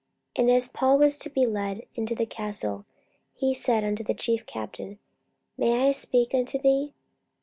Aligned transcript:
44:021:037 0.35 0.39
And 0.39 0.51
as 0.57 0.67
Paul 0.67 0.97
was 0.97 1.17
to 1.19 1.29
be 1.29 1.45
led 1.45 1.85
into 1.93 2.15
the 2.15 2.25
castle, 2.25 2.85
he 3.35 3.53
said 3.53 3.83
unto 3.83 4.03
the 4.03 4.15
chief 4.15 4.47
captain, 4.47 4.97
May 5.59 5.87
I 5.87 5.91
speak 5.91 6.33
unto 6.33 6.57
thee? 6.57 6.95